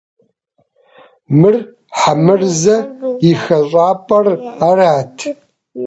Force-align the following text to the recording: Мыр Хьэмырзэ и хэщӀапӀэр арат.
Мыр 1.39 1.55
Хьэмырзэ 1.97 2.77
и 3.29 3.31
хэщӀапӀэр 3.41 4.27
арат. 4.67 5.15